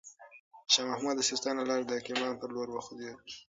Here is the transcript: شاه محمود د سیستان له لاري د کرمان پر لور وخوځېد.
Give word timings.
شاه 0.71 0.87
محمود 0.91 1.15
د 1.17 1.21
سیستان 1.29 1.53
له 1.57 1.65
لاري 1.69 1.85
د 1.87 1.93
کرمان 2.05 2.33
پر 2.39 2.49
لور 2.55 2.67
وخوځېد. 2.71 3.17